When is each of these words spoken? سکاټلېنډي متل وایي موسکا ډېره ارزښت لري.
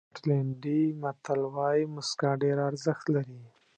سکاټلېنډي 0.07 0.81
متل 1.01 1.39
وایي 1.55 1.83
موسکا 1.93 2.31
ډېره 2.41 2.61
ارزښت 2.69 3.05
لري. 3.15 3.39